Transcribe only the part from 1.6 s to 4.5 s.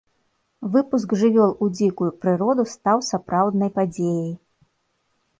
у дзікую прыроду стаў сапраўднай падзеяй.